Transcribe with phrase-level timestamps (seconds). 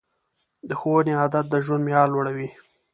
[0.67, 2.49] د ښوونې عادت د ژوند معیار لوړوي.